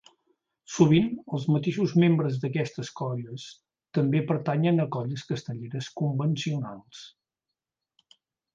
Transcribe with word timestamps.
Sovint, 0.75 1.09
els 1.37 1.43
mateixos 1.55 1.93
membres 2.03 2.39
d'aquestes 2.45 2.91
colles 3.01 3.45
també 3.99 4.23
pertanyen 4.33 4.87
a 4.87 4.89
colles 4.97 5.29
castelleres 5.33 5.93
convencionals. 6.03 7.07